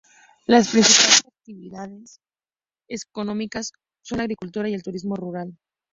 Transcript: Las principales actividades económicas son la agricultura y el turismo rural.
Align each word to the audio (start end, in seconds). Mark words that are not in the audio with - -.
Las 0.47 0.71
principales 0.71 1.21
actividades 1.27 2.19
económicas 2.89 3.71
son 4.03 4.17
la 4.17 4.23
agricultura 4.23 4.67
y 4.67 4.73
el 4.73 4.81
turismo 4.81 5.15
rural. 5.15 5.55